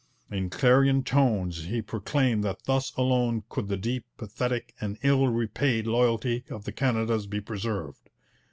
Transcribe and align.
In 0.31 0.49
clarion 0.49 1.03
tones 1.03 1.65
he 1.65 1.79
proclaimed 1.79 2.43
that 2.43 2.63
thus 2.63 2.91
alone 2.95 3.43
could 3.49 3.67
the 3.67 3.77
deep, 3.77 4.03
pathetic, 4.17 4.73
and 4.81 4.97
ill 5.03 5.27
repaid 5.27 5.85
loyalty 5.85 6.43
of 6.49 6.63
the 6.63 6.71
Canadas 6.71 7.27
be 7.27 7.39
preserved. 7.39 8.09